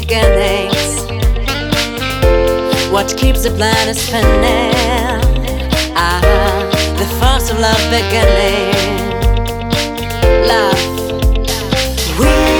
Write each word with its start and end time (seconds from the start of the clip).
beginnings. 0.00 1.04
What 2.90 3.14
keeps 3.18 3.42
the 3.42 3.50
planet 3.50 3.96
spinning? 3.96 4.72
Ah, 5.94 6.22
the 6.98 7.06
force 7.18 7.50
of 7.50 7.58
love 7.60 7.82
beginning. 7.96 8.72
Love. 10.52 10.80
We 12.18 12.51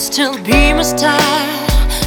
still 0.00 0.34
be 0.42 0.72
my 0.72 0.82
star, 0.82 1.20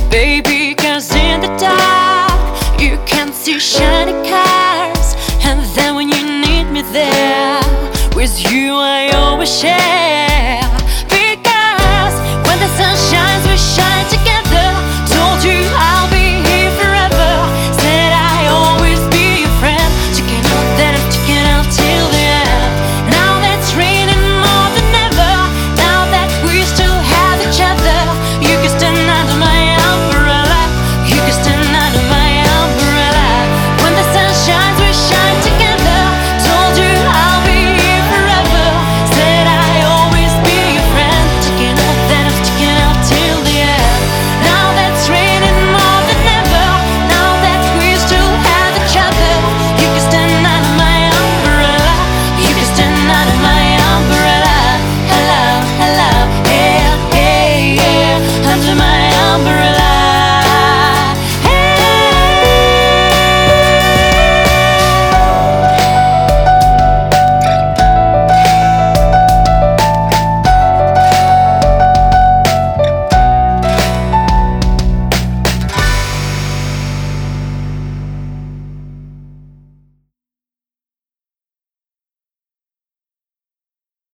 baby. 0.09 0.73
Cause 0.73 1.13
in 1.13 1.41
the 1.41 1.55
dark, 1.57 2.81
you 2.81 2.97
can 3.05 3.31
see 3.31 3.59
shiny 3.59 4.13
cars. 4.27 5.15
And 5.45 5.61
then 5.75 5.95
when 5.95 6.09
you 6.09 6.25
need 6.41 6.71
me 6.71 6.81
there, 6.91 7.61
with 8.15 8.51
you, 8.51 8.73
I 8.73 9.11
always 9.13 9.59
share. 9.59 10.32